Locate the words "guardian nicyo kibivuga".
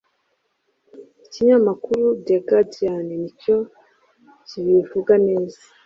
2.47-5.13